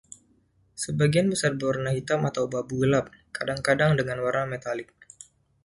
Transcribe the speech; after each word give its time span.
Sebagian 0.83 1.27
besar 1.33 1.51
berwarna 1.59 1.91
hitam 1.97 2.21
atau 2.29 2.41
abu-abu 2.49 2.75
gelap, 2.81 3.07
kadang-kadang 3.37 3.91
dengan 3.99 4.17
warna 4.25 4.43
metalik. 4.53 4.89